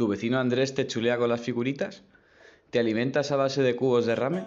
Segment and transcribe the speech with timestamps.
[0.00, 2.04] ¿Tu vecino Andrés te chulea con las figuritas?
[2.70, 4.46] ¿Te alimentas a base de cubos de ramen?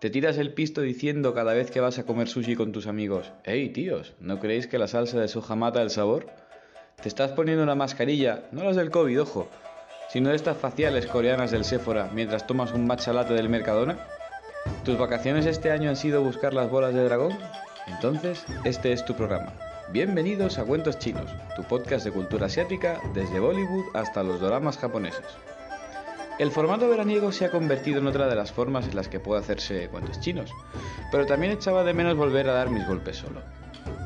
[0.00, 3.30] ¿Te tiras el pisto diciendo cada vez que vas a comer sushi con tus amigos,
[3.44, 6.26] hey tíos, ¿no creéis que la salsa de soja mata el sabor?
[7.00, 9.48] ¿Te estás poniendo una mascarilla, no las del COVID, ojo,
[10.10, 14.04] sino de estas faciales coreanas del Sephora mientras tomas un matcha latte del Mercadona?
[14.84, 17.38] ¿Tus vacaciones este año han sido buscar las bolas de dragón?
[17.86, 19.67] Entonces, este es tu programa.
[19.90, 25.24] Bienvenidos a Cuentos Chinos, tu podcast de cultura asiática desde Bollywood hasta los dramas japoneses.
[26.38, 29.40] El formato veraniego se ha convertido en otra de las formas en las que puedo
[29.40, 30.52] hacerse cuentos chinos,
[31.10, 33.40] pero también echaba de menos volver a dar mis golpes solo.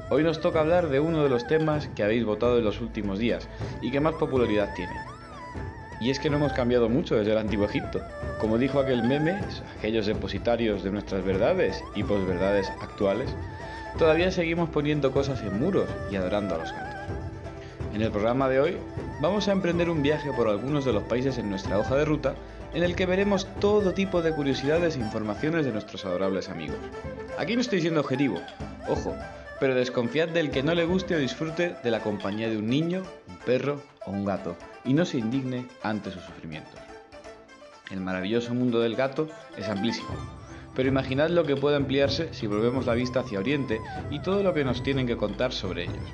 [0.09, 3.19] Hoy nos toca hablar de uno de los temas que habéis votado en los últimos
[3.19, 3.49] días
[3.81, 4.95] y que más popularidad tiene.
[6.01, 8.01] Y es que no hemos cambiado mucho desde el antiguo Egipto.
[8.41, 9.41] Como dijo aquel meme,
[9.79, 13.35] aquellos depositarios de nuestras verdades y posverdades actuales,
[13.99, 17.17] todavía seguimos poniendo cosas en muros y adorando a los gatos.
[17.95, 18.77] En el programa de hoy
[19.21, 22.35] vamos a emprender un viaje por algunos de los países en nuestra hoja de ruta
[22.75, 26.79] en el que veremos todo tipo de curiosidades e informaciones de nuestros adorables amigos.
[27.39, 28.41] Aquí no estoy siendo objetivo,
[28.89, 29.15] ojo,
[29.61, 33.03] pero desconfiad del que no le guste o disfrute de la compañía de un niño,
[33.29, 36.81] un perro o un gato y no se indigne ante sus sufrimientos.
[37.91, 40.09] El maravilloso mundo del gato es amplísimo,
[40.75, 44.55] pero imaginad lo que puede ampliarse si volvemos la vista hacia Oriente y todo lo
[44.55, 46.13] que nos tienen que contar sobre ellos.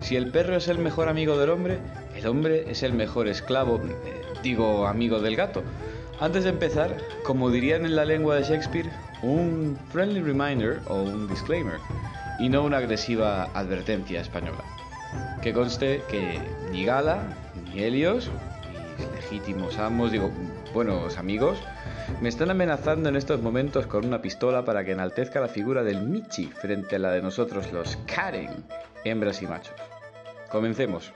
[0.00, 1.78] Si el perro es el mejor amigo del hombre,
[2.16, 5.62] el hombre es el mejor esclavo, eh, digo amigo del gato.
[6.20, 8.90] Antes de empezar, como dirían en la lengua de Shakespeare,
[9.22, 11.78] un friendly reminder o un disclaimer,
[12.38, 14.64] y no una agresiva advertencia española.
[15.42, 16.40] Que conste que
[16.72, 17.22] ni Gala,
[17.64, 18.30] ni Helios,
[19.14, 20.30] legítimos amos, digo,
[20.72, 21.58] buenos amigos,
[22.20, 26.02] me están amenazando en estos momentos con una pistola para que enaltezca la figura del
[26.02, 28.64] Michi frente a la de nosotros los Karen,
[29.04, 29.74] hembras y machos.
[30.50, 31.12] Comencemos.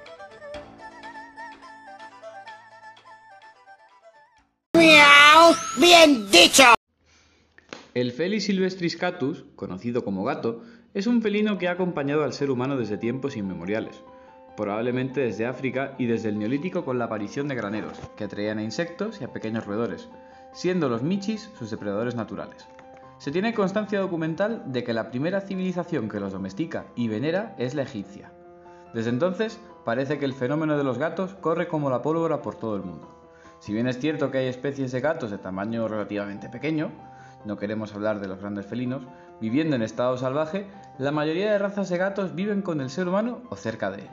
[4.74, 5.54] ¡Miau!
[5.80, 6.74] ¡Bien dicho!
[7.94, 10.62] El Felis silvestris catus, conocido como gato,
[10.94, 14.02] es un felino que ha acompañado al ser humano desde tiempos inmemoriales,
[14.56, 18.62] probablemente desde África y desde el Neolítico con la aparición de graneros, que atraían a
[18.62, 20.08] insectos y a pequeños roedores,
[20.52, 22.66] siendo los michis sus depredadores naturales.
[23.18, 27.74] Se tiene constancia documental de que la primera civilización que los domestica y venera es
[27.74, 28.32] la egipcia.
[28.92, 32.76] Desde entonces, parece que el fenómeno de los gatos corre como la pólvora por todo
[32.76, 33.08] el mundo.
[33.60, 36.90] Si bien es cierto que hay especies de gatos de tamaño relativamente pequeño,
[37.44, 39.06] no queremos hablar de los grandes felinos,
[39.40, 40.66] viviendo en estado salvaje,
[40.98, 44.10] la mayoría de razas de gatos viven con el ser humano o cerca de él.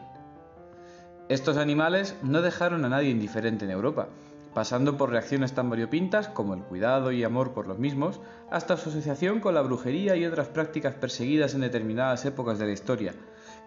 [1.32, 4.10] Estos animales no dejaron a nadie indiferente en Europa,
[4.54, 8.20] pasando por reacciones tan variopintas como el cuidado y amor por los mismos,
[8.50, 12.74] hasta su asociación con la brujería y otras prácticas perseguidas en determinadas épocas de la
[12.74, 13.14] historia.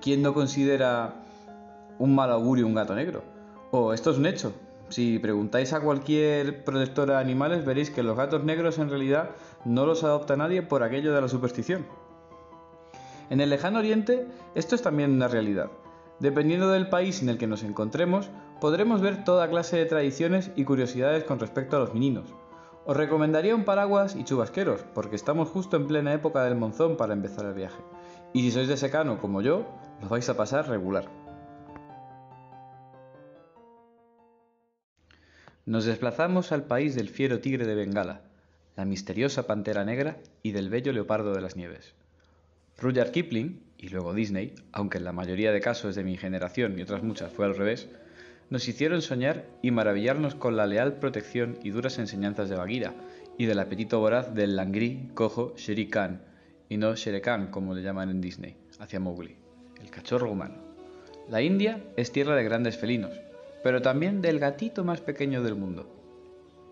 [0.02, 1.14] ¿Quién no considera
[1.98, 3.24] un mal augurio un gato negro?
[3.70, 4.52] O esto es un hecho.
[4.90, 9.30] Si preguntáis a cualquier protectora de animales veréis que los gatos negros en realidad
[9.64, 11.86] no los adopta nadie por aquello de la superstición.
[13.30, 15.70] En el lejano oriente esto es también una realidad.
[16.20, 18.30] Dependiendo del país en el que nos encontremos,
[18.60, 22.34] podremos ver toda clase de tradiciones y curiosidades con respecto a los meninos.
[22.86, 27.14] Os recomendaría un paraguas y chubasqueros, porque estamos justo en plena época del monzón para
[27.14, 27.82] empezar el viaje.
[28.32, 29.66] Y si sois de secano como yo,
[30.02, 31.06] lo vais a pasar regular.
[35.66, 38.20] Nos desplazamos al país del fiero tigre de Bengala,
[38.76, 41.94] la misteriosa pantera negra y del bello leopardo de las nieves.
[42.78, 46.82] Rudyard Kipling, y luego Disney, aunque en la mayoría de casos de mi generación y
[46.82, 47.88] otras muchas fue al revés,
[48.50, 52.94] nos hicieron soñar y maravillarnos con la leal protección y duras enseñanzas de Bagheera
[53.38, 56.22] y del apetito voraz del langri, cojo, Shere Khan,
[56.68, 59.36] y no Shere Khan como le llaman en Disney, hacia Mowgli,
[59.80, 60.56] el cachorro humano.
[61.28, 63.12] La India es tierra de grandes felinos,
[63.62, 65.93] pero también del gatito más pequeño del mundo.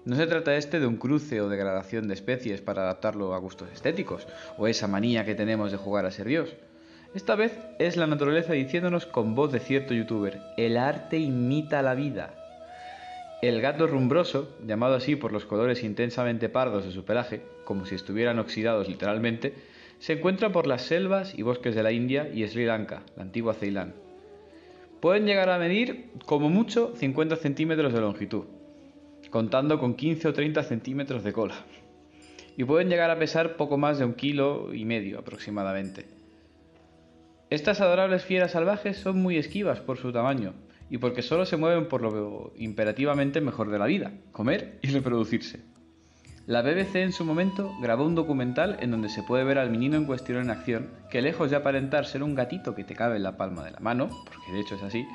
[0.05, 3.71] No se trata este de un cruce o degradación de especies para adaptarlo a gustos
[3.73, 4.27] estéticos,
[4.59, 6.57] o esa manía que tenemos de jugar a ser Dios.
[7.15, 11.95] Esta vez es la naturaleza diciéndonos con voz de cierto youtuber, el arte imita la
[11.95, 12.35] vida.
[13.43, 17.95] El gato rumbroso, llamado así por los colores intensamente pardos de su pelaje, como si
[17.95, 19.55] estuvieran oxidados literalmente,
[20.01, 23.55] se encuentra por las selvas y bosques de la India y Sri Lanka, la antigua
[23.55, 23.95] Ceilán.
[25.01, 28.45] Pueden llegar a medir, como mucho, 50 centímetros de longitud,
[29.33, 31.55] contando con 15 o 30 centímetros de cola.
[32.57, 36.07] Y pueden llegar a pesar poco más de un kilo y medio aproximadamente.
[37.49, 40.53] Estas adorables fieras salvajes son muy esquivas por su tamaño
[40.91, 45.61] y porque solo se mueven por lo imperativamente mejor de la vida, comer y reproducirse.
[46.47, 49.97] La BBC en su momento grabó un documental en donde se puede ver al menino
[49.97, 53.23] en cuestión en acción, que lejos de aparentar ser un gatito que te cabe en
[53.23, 55.07] la palma de la mano, porque de hecho es así,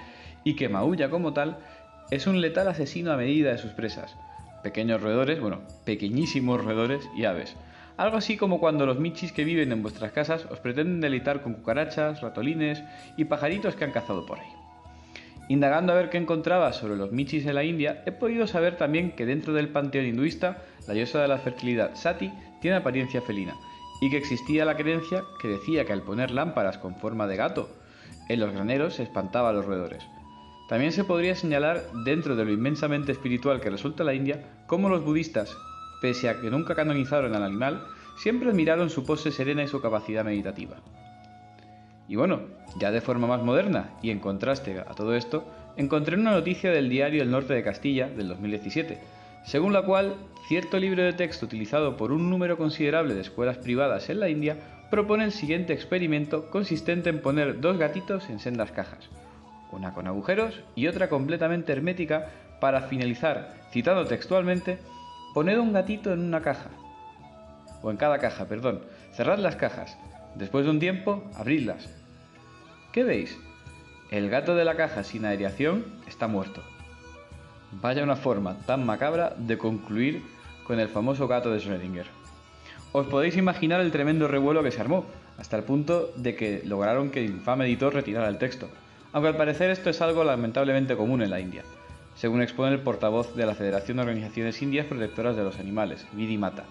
[0.43, 1.59] y que maulla como tal,
[2.09, 4.15] es un letal asesino a medida de sus presas.
[4.63, 7.55] Pequeños roedores, bueno, pequeñísimos roedores y aves.
[7.97, 11.53] Algo así como cuando los michis que viven en vuestras casas os pretenden deleitar con
[11.53, 12.83] cucarachas, ratolines
[13.17, 14.47] y pajaritos que han cazado por ahí.
[15.49, 19.11] Indagando a ver qué encontraba sobre los michis en la India, he podido saber también
[19.11, 22.31] que dentro del panteón hinduista, la diosa de la fertilidad Sati
[22.61, 23.55] tiene apariencia felina,
[24.01, 27.69] y que existía la creencia que decía que al poner lámparas con forma de gato
[28.29, 30.05] en los graneros se espantaba a los roedores.
[30.67, 35.03] También se podría señalar, dentro de lo inmensamente espiritual que resulta la India, cómo los
[35.03, 35.55] budistas,
[36.01, 37.85] pese a que nunca canonizaron al animal,
[38.17, 40.77] siempre admiraron su pose serena y su capacidad meditativa.
[42.09, 42.41] Y bueno,
[42.79, 45.45] ya de forma más moderna y en contraste a todo esto,
[45.77, 48.97] encontré una noticia del diario El Norte de Castilla del 2017,
[49.45, 50.15] según la cual
[50.47, 54.57] cierto libro de texto utilizado por un número considerable de escuelas privadas en la India
[54.89, 59.09] propone el siguiente experimento consistente en poner dos gatitos en sendas cajas,
[59.71, 62.29] una con agujeros y otra completamente hermética
[62.59, 64.79] para finalizar, citando textualmente,
[65.33, 66.69] poned un gatito en una caja,
[67.81, 68.81] o en cada caja, perdón,
[69.13, 69.97] cerrad las cajas,
[70.35, 71.89] después de un tiempo, abridlas,
[72.97, 73.37] ¿Qué veis?
[74.09, 76.63] El gato de la caja sin aireación está muerto.
[77.73, 80.23] Vaya una forma tan macabra de concluir
[80.63, 82.05] con el famoso gato de Schrödinger.
[82.93, 85.05] Os podéis imaginar el tremendo revuelo que se armó,
[85.37, 88.67] hasta el punto de que lograron que el infame editor retirara el texto,
[89.13, 91.63] aunque al parecer esto es algo lamentablemente común en la India,
[92.15, 96.37] según expone el portavoz de la Federación de Organizaciones Indias Protectoras de los Animales, Vidi
[96.37, 96.65] Mata.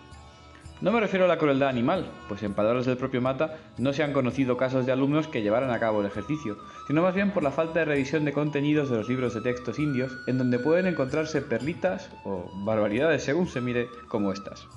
[0.83, 4.03] No me refiero a la crueldad animal, pues en palabras del propio Mata no se
[4.03, 7.43] han conocido casos de alumnos que llevaran a cabo el ejercicio, sino más bien por
[7.43, 10.87] la falta de revisión de contenidos de los libros de textos indios, en donde pueden
[10.87, 14.69] encontrarse perlitas o barbaridades según se mire como estas.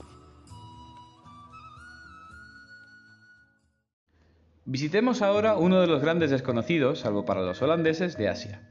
[4.71, 8.61] Visitemos ahora uno de los grandes desconocidos, salvo para los holandeses, de Asia,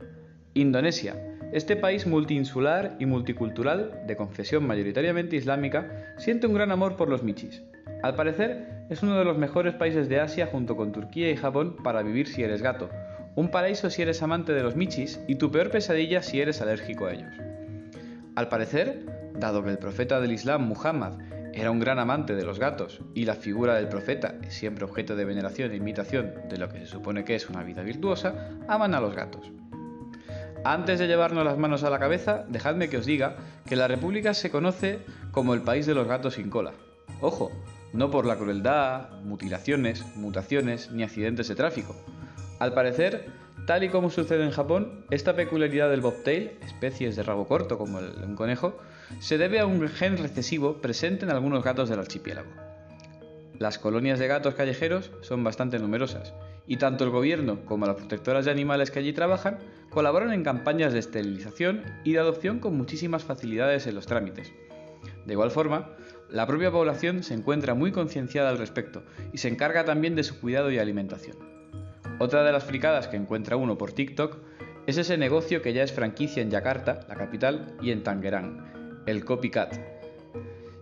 [0.54, 1.16] Indonesia,
[1.52, 7.24] este país multiinsular y multicultural, de confesión mayoritariamente islámica, siente un gran amor por los
[7.24, 7.64] michis.
[8.04, 11.74] Al parecer, es uno de los mejores países de Asia junto con Turquía y Japón
[11.82, 12.90] para vivir si eres gato,
[13.34, 17.06] un paraíso si eres amante de los michis y tu peor pesadilla si eres alérgico
[17.06, 17.34] a ellos.
[18.36, 19.00] Al parecer,
[19.34, 21.14] dado que el profeta del Islam, Muhammad,
[21.60, 25.24] era un gran amante de los gatos y la figura del profeta siempre objeto de
[25.24, 29.00] veneración e imitación de lo que se supone que es una vida virtuosa, aman a
[29.00, 29.50] los gatos.
[30.64, 34.34] Antes de llevarnos las manos a la cabeza, dejadme que os diga que la República
[34.34, 35.00] se conoce
[35.32, 36.74] como el país de los gatos sin cola.
[37.20, 37.50] Ojo,
[37.92, 41.96] no por la crueldad, mutilaciones, mutaciones ni accidentes de tráfico.
[42.60, 43.26] Al parecer,
[43.68, 47.98] tal y como sucede en Japón, esta peculiaridad del bobtail, especies de rabo corto como
[47.98, 48.78] el, un conejo,
[49.20, 52.48] se debe a un gen recesivo presente en algunos gatos del archipiélago.
[53.58, 56.32] Las colonias de gatos callejeros son bastante numerosas
[56.66, 59.58] y tanto el gobierno como las protectoras de animales que allí trabajan
[59.90, 64.50] colaboran en campañas de esterilización y de adopción con muchísimas facilidades en los trámites.
[65.26, 65.90] De igual forma,
[66.30, 69.02] la propia población se encuentra muy concienciada al respecto
[69.34, 71.57] y se encarga también de su cuidado y alimentación.
[72.18, 74.36] Otra de las fricadas que encuentra uno por TikTok
[74.86, 79.24] es ese negocio que ya es franquicia en Yakarta, la capital, y en Tangerang, el
[79.24, 79.98] Copycat,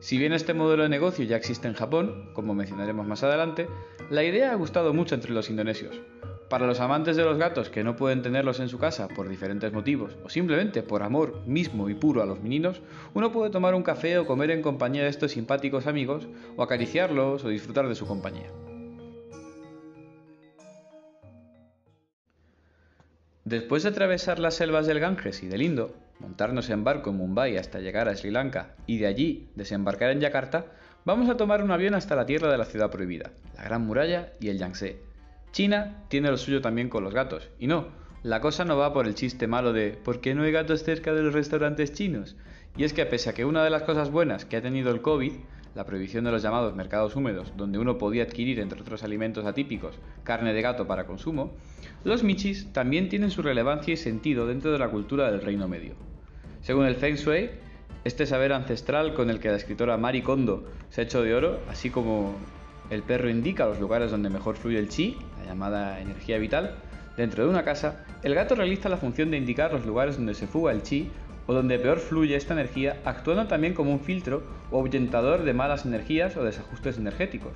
[0.06, 3.66] si bien este modelo de negocio ya existe en Japón, como mencionaremos más adelante,
[4.10, 6.00] la idea ha gustado mucho entre los indonesios.
[6.48, 9.72] Para los amantes de los gatos que no pueden tenerlos en su casa por diferentes
[9.72, 12.82] motivos, o simplemente por amor mismo y puro a los meninos,
[13.14, 17.44] uno puede tomar un café o comer en compañía de estos simpáticos amigos, o acariciarlos
[17.44, 18.52] o disfrutar de su compañía.
[23.46, 27.56] Después de atravesar las selvas del Ganges y del Indo, montarnos en barco en Mumbai
[27.58, 30.66] hasta llegar a Sri Lanka y de allí desembarcar en Yakarta,
[31.04, 34.32] vamos a tomar un avión hasta la tierra de la ciudad prohibida, la Gran Muralla
[34.40, 34.98] y el Yangtze.
[35.52, 37.86] China tiene lo suyo también con los gatos, y no,
[38.24, 41.14] la cosa no va por el chiste malo de ¿por qué no hay gatos cerca
[41.14, 42.34] de los restaurantes chinos?
[42.76, 45.02] Y es que pese a que una de las cosas buenas que ha tenido el
[45.02, 45.32] COVID
[45.76, 49.98] la prohibición de los llamados mercados húmedos, donde uno podía adquirir, entre otros alimentos atípicos,
[50.24, 51.52] carne de gato para consumo,
[52.02, 55.92] los michis también tienen su relevancia y sentido dentro de la cultura del Reino Medio.
[56.62, 57.50] Según el Feng Shui,
[58.04, 61.60] este saber ancestral con el que la escritora Mari Kondo se ha hecho de oro,
[61.68, 62.34] así como
[62.88, 66.76] el perro indica los lugares donde mejor fluye el chi, la llamada energía vital,
[67.18, 70.46] dentro de una casa, el gato realiza la función de indicar los lugares donde se
[70.46, 71.10] fuga el chi
[71.46, 75.86] o donde peor fluye esta energía, actuando también como un filtro o ahuyentador de malas
[75.86, 77.52] energías o desajustes energéticos.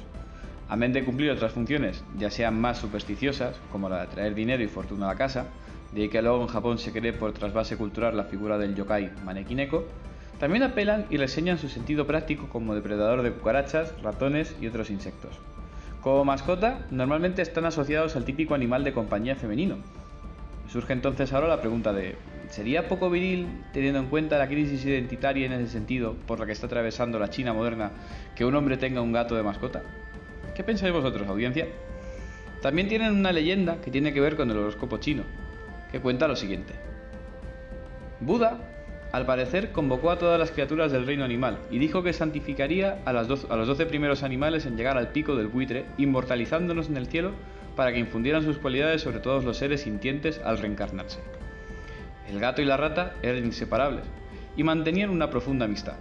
[0.69, 4.69] Amén de cumplir otras funciones, ya sean más supersticiosas, como la de traer dinero y
[4.69, 5.47] fortuna a la casa,
[5.93, 9.85] de que luego en Japón se cree por trasvase cultural la figura del yokai manekineko,
[10.39, 15.33] también apelan y reseñan su sentido práctico como depredador de cucarachas, ratones y otros insectos.
[16.03, 19.77] Como mascota, normalmente están asociados al típico animal de compañía femenino.
[20.71, 22.17] Surge entonces ahora la pregunta de
[22.51, 26.53] ¿sería poco viril, teniendo en cuenta la crisis identitaria en ese sentido por la que
[26.53, 27.93] está atravesando la China moderna,
[28.35, 29.83] que un hombre tenga un gato de mascota?
[30.55, 31.69] ¿Qué pensáis vosotros, audiencia?
[32.61, 35.23] También tienen una leyenda que tiene que ver con el horóscopo chino,
[35.91, 36.75] que cuenta lo siguiente.
[38.21, 38.59] Buda,
[39.13, 43.11] al parecer, convocó a todas las criaturas del reino animal y dijo que santificaría a,
[43.11, 47.33] a los doce primeros animales en llegar al pico del buitre, inmortalizándonos en el cielo
[47.77, 51.21] para que infundieran sus cualidades sobre todos los seres sintientes al reencarnarse.
[52.31, 54.05] El gato y la rata eran inseparables
[54.57, 55.97] y mantenían una profunda amistad,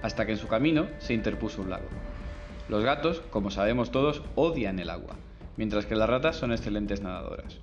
[0.00, 1.88] hasta que en su camino se interpuso un lago.
[2.68, 5.16] Los gatos, como sabemos todos, odian el agua,
[5.56, 7.58] mientras que las ratas son excelentes nadadoras.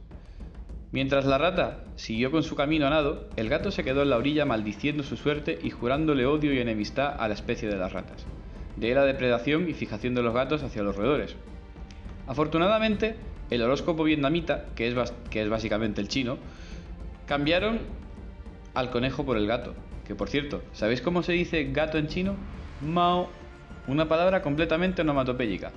[0.91, 4.17] Mientras la rata siguió con su camino a nado, el gato se quedó en la
[4.17, 8.25] orilla maldiciendo su suerte y jurándole odio y enemistad a la especie de las ratas.
[8.75, 11.37] De la depredación y fijación de los gatos hacia los roedores.
[12.27, 13.15] Afortunadamente,
[13.49, 16.37] el horóscopo vietnamita, que es, que es básicamente el chino,
[17.27, 17.79] cambiaron
[18.73, 19.73] al conejo por el gato.
[20.05, 22.35] Que por cierto, ¿sabéis cómo se dice gato en chino?
[22.81, 23.29] Mao.
[23.87, 25.71] Una palabra completamente onomatopéyica.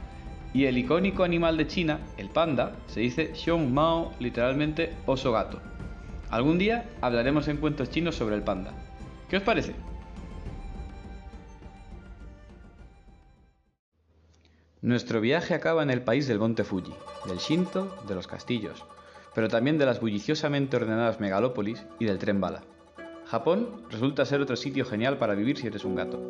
[0.55, 5.61] Y el icónico animal de China, el panda, se dice Xiong Mao, literalmente oso gato.
[6.31, 8.73] Algún día hablaremos en cuentos chinos sobre el panda.
[9.29, 9.75] ¿Qué os parece?
[14.83, 16.93] Nuestro viaje acaba en el país del monte Fuji,
[17.27, 18.85] del Shinto, de los castillos,
[19.35, 22.63] pero también de las bulliciosamente ordenadas megalópolis y del tren bala.
[23.33, 26.21] Japón resulta ser otro sitio genial para vivir si eres un gato.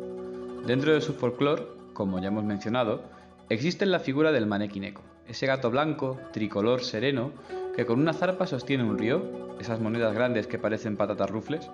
[0.65, 3.03] Dentro de su folclore, como ya hemos mencionado,
[3.49, 7.33] Existe la figura del manequineko, ese gato blanco, tricolor sereno,
[7.75, 9.21] que con una zarpa sostiene un río,
[9.59, 11.69] esas monedas grandes que parecen patatas rufles,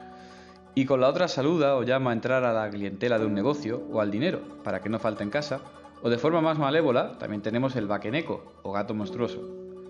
[0.74, 3.84] y con la otra saluda o llama a entrar a la clientela de un negocio
[3.92, 5.62] o al dinero, para que no falte en casa,
[6.02, 9.48] o de forma más malévola también tenemos el bakeneko, o gato monstruoso.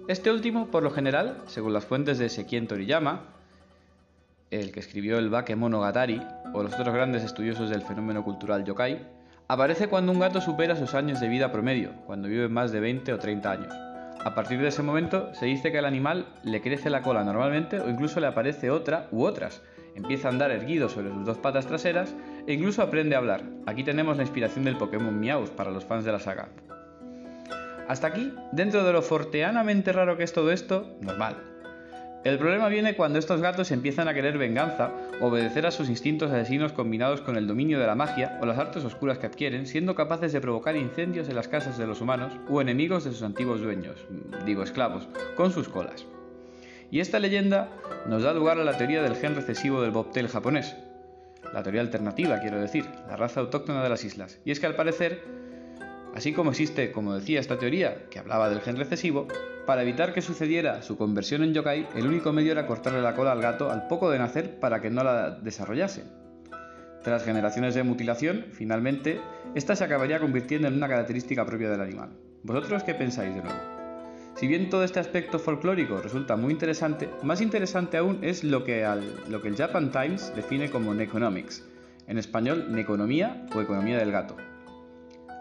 [0.09, 3.38] Este último, por lo general, según las fuentes de Sekien Toriyama,
[4.51, 6.21] el que escribió el Bakemonogatari,
[6.53, 8.99] o los otros grandes estudiosos del fenómeno cultural yokai,
[9.51, 13.13] Aparece cuando un gato supera sus años de vida promedio, cuando vive más de 20
[13.13, 13.73] o 30 años.
[14.23, 17.79] A partir de ese momento se dice que al animal le crece la cola normalmente
[17.79, 19.63] o incluso le aparece otra u otras.
[19.95, 22.13] Empieza a andar erguido sobre sus dos patas traseras
[22.45, 23.41] e incluso aprende a hablar.
[23.65, 26.49] Aquí tenemos la inspiración del Pokémon Meowth para los fans de la saga.
[27.87, 31.37] Hasta aquí, dentro de lo forteanamente raro que es todo esto, normal.
[32.25, 36.73] El problema viene cuando estos gatos empiezan a querer venganza, obedecer a sus instintos asesinos
[36.73, 40.33] combinados con el dominio de la magia o las artes oscuras que adquieren, siendo capaces
[40.33, 44.05] de provocar incendios en las casas de los humanos o enemigos de sus antiguos dueños,
[44.45, 45.07] digo esclavos,
[45.37, 46.05] con sus colas.
[46.91, 47.69] Y esta leyenda
[48.05, 50.75] nos da lugar a la teoría del gen recesivo del bobtail japonés.
[51.53, 54.39] La teoría alternativa, quiero decir, la raza autóctona de las islas.
[54.43, 55.23] Y es que al parecer,
[56.15, 59.27] así como existe, como decía esta teoría, que hablaba del gen recesivo,
[59.65, 63.31] para evitar que sucediera su conversión en yokai, el único medio era cortarle la cola
[63.31, 66.03] al gato al poco de nacer para que no la desarrollase.
[67.03, 69.21] Tras generaciones de mutilación, finalmente,
[69.55, 72.09] esta se acabaría convirtiendo en una característica propia del animal.
[72.43, 73.59] ¿Vosotros qué pensáis de nuevo?
[74.35, 78.83] Si bien todo este aspecto folclórico resulta muy interesante, más interesante aún es lo que,
[78.83, 81.65] el Japan Times define como Neconomics,
[82.07, 84.35] en español Neconomía o Economía del Gato.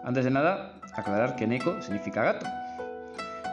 [0.03, 2.45] Antes de nada, aclarar que Neko significa gato,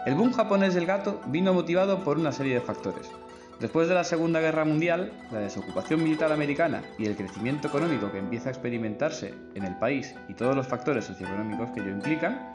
[0.06, 3.10] el boom japonés del gato vino motivado por una serie de factores.
[3.58, 8.18] Después de la Segunda Guerra Mundial, la desocupación militar americana y el crecimiento económico que
[8.18, 12.54] empieza a experimentarse en el país y todos los factores socioeconómicos que ello implican,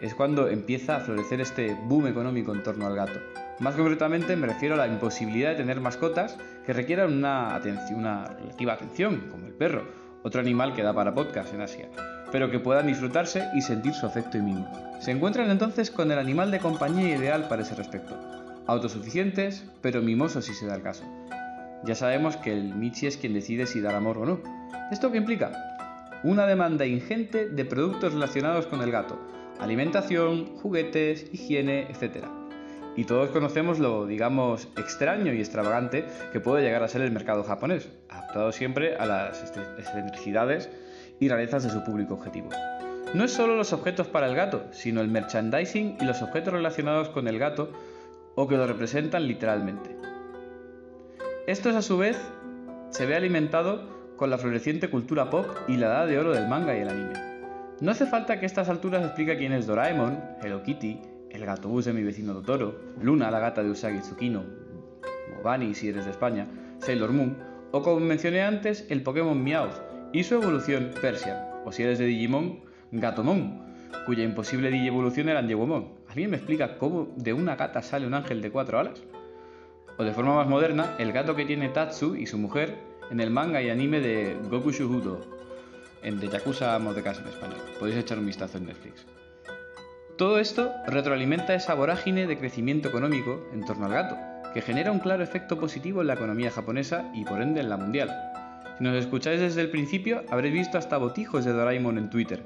[0.00, 3.20] es cuando empieza a florecer este boom económico en torno al gato.
[3.58, 8.24] Más concretamente me refiero a la imposibilidad de tener mascotas que requieran una, atención, una
[8.24, 9.86] relativa atención, como el perro,
[10.22, 11.88] otro animal que da para podcast en Asia
[12.32, 14.70] pero que puedan disfrutarse y sentir su afecto y mimo.
[15.00, 18.18] Se encuentran entonces con el animal de compañía ideal para ese respecto.
[18.66, 21.04] Autosuficientes, pero mimosos si se da el caso.
[21.84, 24.40] Ya sabemos que el Michi es quien decide si dar amor o no.
[24.90, 25.52] ¿Esto qué implica?
[26.24, 29.20] Una demanda ingente de productos relacionados con el gato.
[29.60, 32.26] Alimentación, juguetes, higiene, etc.
[32.96, 37.44] Y todos conocemos lo, digamos, extraño y extravagante que puede llegar a ser el mercado
[37.44, 39.42] japonés, adaptado siempre a las
[39.78, 40.70] excentricidades
[41.20, 42.50] y rarezas de su público objetivo.
[43.14, 47.08] No es solo los objetos para el gato, sino el merchandising y los objetos relacionados
[47.08, 47.70] con el gato
[48.34, 49.96] o que lo representan literalmente.
[51.46, 52.18] Esto es a su vez
[52.90, 56.76] se ve alimentado con la floreciente cultura pop y la edad de oro del manga
[56.76, 57.14] y el anime.
[57.80, 61.68] No hace falta que a estas alturas explique quién es Doraemon, Hello Kitty, el gato
[61.68, 64.44] bus de mi vecino Totoro, Luna, la gata de Usagi Tsukino,
[65.36, 67.36] Mobani si eres de España, Sailor Moon,
[67.72, 69.74] o como mencioné antes, el Pokémon Meowth,
[70.12, 72.60] y su evolución Persian, o si eres de Digimon,
[72.92, 73.62] Gatomon,
[74.06, 75.88] cuya imposible digievolución era Angewomon.
[76.08, 79.02] ¿Alguien me explica cómo de una gata sale un ángel de cuatro alas?
[79.98, 82.74] O de forma más moderna, el gato que tiene Tatsu y su mujer
[83.10, 85.20] en el manga y anime de Goku Shuhudo,
[86.02, 87.58] en de Yakuza Amos de Casa en español.
[87.78, 89.06] Podéis echar un vistazo en Netflix.
[90.16, 94.16] Todo esto retroalimenta esa vorágine de crecimiento económico en torno al gato,
[94.54, 97.76] que genera un claro efecto positivo en la economía japonesa y por ende en la
[97.76, 98.10] mundial.
[98.76, 102.42] Si nos escucháis desde el principio, habréis visto hasta botijos de Doraemon en Twitter,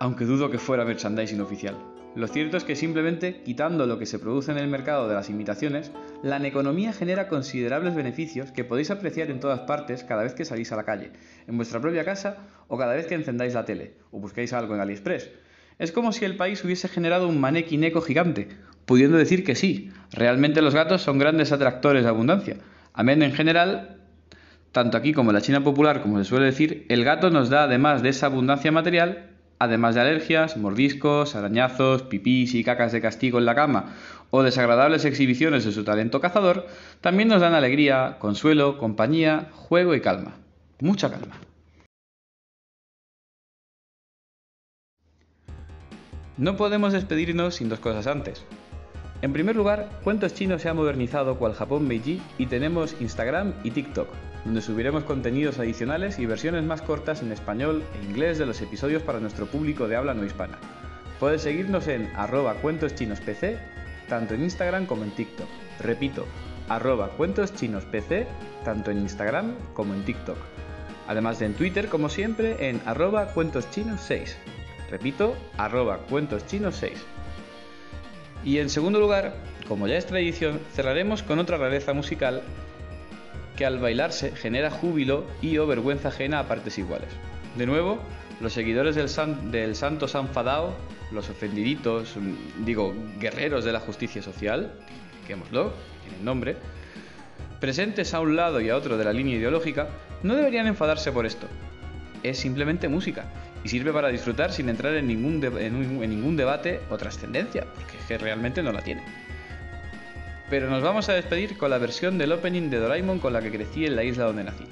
[0.00, 1.76] aunque dudo que fuera merchandising oficial.
[2.16, 5.30] Lo cierto es que simplemente quitando lo que se produce en el mercado de las
[5.30, 5.92] imitaciones,
[6.24, 10.72] la economía genera considerables beneficios que podéis apreciar en todas partes cada vez que salís
[10.72, 11.12] a la calle,
[11.46, 14.80] en vuestra propia casa o cada vez que encendáis la tele o busquéis algo en
[14.80, 15.30] AliExpress.
[15.78, 18.48] Es como si el país hubiese generado un manequín eco gigante,
[18.84, 22.56] pudiendo decir que sí, realmente los gatos son grandes atractores de abundancia.
[22.92, 24.01] Amén en general,
[24.72, 27.64] tanto aquí como en la China popular, como se suele decir, el gato nos da
[27.64, 33.38] además de esa abundancia material, además de alergias, mordiscos, arañazos, pipís y cacas de castigo
[33.38, 33.94] en la cama
[34.30, 36.66] o desagradables exhibiciones de su talento cazador,
[37.02, 40.32] también nos dan alegría, consuelo, compañía, juego y calma.
[40.80, 41.36] Mucha calma.
[46.38, 48.42] No podemos despedirnos sin dos cosas antes.
[49.20, 53.70] En primer lugar, Cuentos Chinos se ha modernizado cual Japón Meiji y tenemos Instagram y
[53.70, 54.08] TikTok,
[54.44, 59.02] donde subiremos contenidos adicionales y versiones más cortas en español e inglés de los episodios
[59.02, 60.58] para nuestro público de habla no hispana.
[61.20, 63.56] Puedes seguirnos en arroba cuentoschinospc,
[64.08, 65.46] tanto en Instagram como en TikTok.
[65.80, 66.26] Repito,
[66.68, 68.26] arroba cuentoschinospc,
[68.64, 70.38] tanto en Instagram como en TikTok.
[71.06, 74.34] Además de en Twitter, como siempre, en arroba cuentoschinos6.
[74.90, 76.92] Repito, arroba cuentoschinos6.
[78.44, 79.34] Y en segundo lugar,
[79.68, 82.42] como ya es tradición, cerraremos con otra rareza musical
[83.56, 87.08] que al bailarse genera júbilo y o vergüenza ajena a partes iguales.
[87.56, 87.98] De nuevo,
[88.40, 89.08] los seguidores del,
[89.50, 90.74] del Santo Sanfadao,
[91.12, 92.14] los ofendiditos,
[92.64, 94.72] digo, guerreros de la justicia social,
[95.26, 96.56] digámoslo, tienen nombre,
[97.60, 99.88] presentes a un lado y a otro de la línea ideológica,
[100.22, 101.46] no deberían enfadarse por esto.
[102.22, 103.26] Es simplemente música
[103.64, 108.04] y sirve para disfrutar sin entrar en ningún, en, ningún debate o trascendencia, porque es
[108.06, 109.02] que realmente no la tiene.
[110.52, 113.50] Pero nos vamos a despedir con la versión del opening de Doraemon con la que
[113.50, 114.66] crecí en la isla donde nací.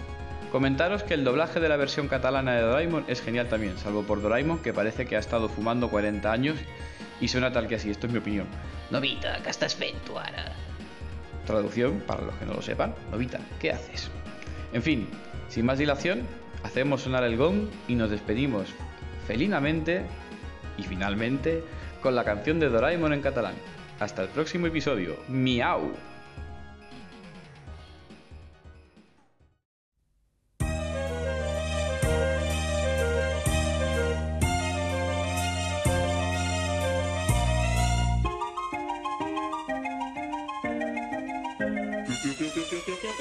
[0.53, 4.21] Comentaros que el doblaje de la versión catalana de Doraemon es genial también, salvo por
[4.21, 6.59] Doraemon que parece que ha estado fumando 40 años
[7.19, 8.47] y suena tal que así, esto es mi opinión.
[8.91, 9.79] Novita, ¿qué estás
[10.11, 10.53] ahora?
[11.47, 14.11] Traducción, para los que no lo sepan, Novita, ¿qué haces?
[14.75, 15.09] En fin,
[15.49, 16.27] sin más dilación,
[16.63, 18.69] hacemos sonar el gong y nos despedimos
[19.27, 20.03] felinamente
[20.77, 21.65] y finalmente
[22.03, 23.55] con la canción de Doraemon en catalán.
[24.01, 25.17] Hasta el próximo episodio.
[25.29, 25.93] Miau.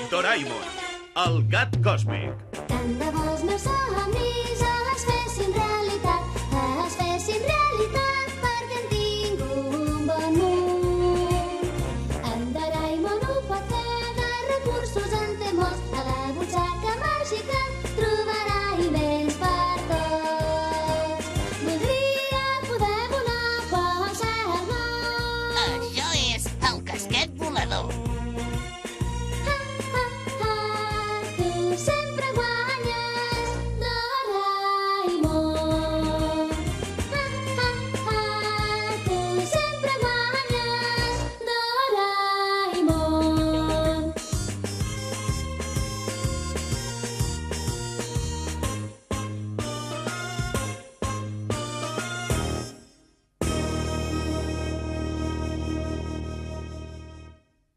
[0.10, 0.64] Doraemon,
[1.26, 2.32] el gat còsmic.
[2.72, 5.89] Tant de bo els meus somnis els fessin realitat.